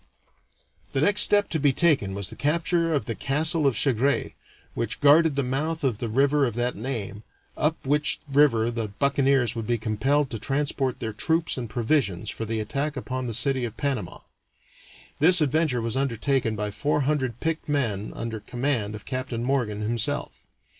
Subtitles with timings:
[0.93, 4.31] The next step to be taken was the capture of the castle of Chagres,
[4.73, 7.21] which guarded the mouth of the river of that name,
[7.55, 12.45] up which river the buccaneers would be compelled to transport their troops and provisions for
[12.45, 14.21] the attack upon the city of Panama.
[15.19, 20.47] This adventure was undertaken by four hundred picked men under command of Captain Morgan himself.